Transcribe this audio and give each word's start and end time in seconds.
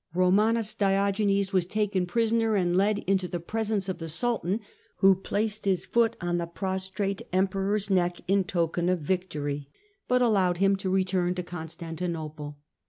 Komaniis 0.15 0.75
Diogenes 0.75 1.53
was 1.53 1.67
taken 1.67 2.07
prisoner 2.07 2.55
and 2.55 2.75
led 2.75 2.97
into 3.05 3.27
the 3.27 3.39
presence 3.39 3.87
of 3.87 3.99
the 3.99 4.07
Sultan, 4.07 4.59
who 4.97 5.13
placed 5.13 5.65
his 5.65 5.85
foot 5.85 6.15
on 6.19 6.39
the 6.39 6.47
prostrate 6.47 7.21
Emperor's 7.31 7.91
neck 7.91 8.19
in 8.27 8.43
token 8.43 8.89
of 8.89 9.01
victory, 9.01 9.69
but 10.07 10.23
allowed 10.23 10.57
him 10.57 10.75
to 10.77 10.89
return 10.89 11.35
to 11.35 11.43
Constantinople. 11.43 12.57